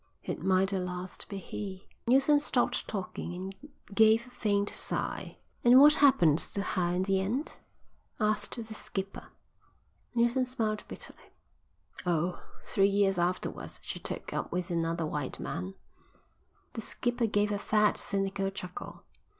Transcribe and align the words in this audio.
It 0.23 0.41
might 0.43 0.73
at 0.73 0.81
last 0.81 1.29
be 1.29 1.37
he." 1.37 1.87
Neilson 2.07 2.39
stopped 2.39 2.87
talking 2.87 3.35
and 3.35 3.55
gave 3.95 4.25
a 4.25 4.31
faint 4.31 4.67
sigh. 4.71 5.37
"And 5.63 5.79
what 5.79 5.93
happened 5.97 6.39
to 6.39 6.61
her 6.63 6.93
in 6.95 7.03
the 7.03 7.21
end?" 7.21 7.53
asked 8.19 8.55
the 8.55 8.73
skipper. 8.73 9.27
Neilson 10.15 10.45
smiled 10.47 10.83
bitterly. 10.87 11.25
"Oh, 12.03 12.43
three 12.65 12.89
years 12.89 13.19
afterwards 13.19 13.79
she 13.83 13.99
took 13.99 14.33
up 14.33 14.51
with 14.51 14.71
another 14.71 15.05
white 15.05 15.39
man." 15.39 15.75
The 16.73 16.81
skipper 16.81 17.27
gave 17.27 17.51
a 17.51 17.59
fat, 17.59 17.95
cynical 17.95 18.49
chuckle. 18.49 19.03